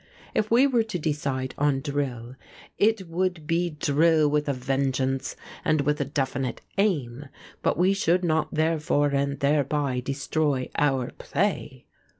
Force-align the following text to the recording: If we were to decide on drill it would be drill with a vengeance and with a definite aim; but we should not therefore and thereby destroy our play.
If 0.33 0.49
we 0.49 0.65
were 0.65 0.81
to 0.81 0.97
decide 0.97 1.53
on 1.59 1.81
drill 1.81 2.33
it 2.79 3.07
would 3.07 3.45
be 3.45 3.69
drill 3.69 4.27
with 4.31 4.49
a 4.49 4.53
vengeance 4.53 5.35
and 5.63 5.81
with 5.81 6.01
a 6.01 6.05
definite 6.05 6.59
aim; 6.79 7.27
but 7.61 7.77
we 7.77 7.93
should 7.93 8.23
not 8.25 8.51
therefore 8.51 9.09
and 9.09 9.39
thereby 9.39 9.99
destroy 9.99 10.71
our 10.75 11.11
play. 11.19 11.85